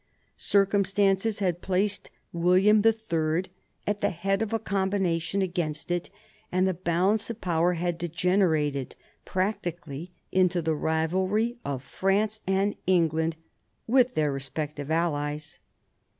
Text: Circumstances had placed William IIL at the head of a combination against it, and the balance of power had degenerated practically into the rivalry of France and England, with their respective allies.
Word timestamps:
Circumstances 0.37 1.37
had 1.37 1.61
placed 1.61 2.09
William 2.33 2.81
IIL 2.81 3.45
at 3.85 4.01
the 4.01 4.09
head 4.09 4.41
of 4.41 4.51
a 4.51 4.57
combination 4.57 5.43
against 5.43 5.91
it, 5.91 6.09
and 6.51 6.67
the 6.67 6.73
balance 6.73 7.29
of 7.29 7.39
power 7.39 7.73
had 7.73 7.99
degenerated 7.99 8.95
practically 9.25 10.11
into 10.31 10.59
the 10.59 10.73
rivalry 10.73 11.57
of 11.63 11.83
France 11.83 12.39
and 12.47 12.73
England, 12.87 13.35
with 13.85 14.15
their 14.15 14.31
respective 14.31 14.89
allies. 14.89 15.59